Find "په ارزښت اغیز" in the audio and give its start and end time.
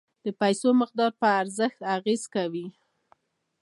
1.21-2.23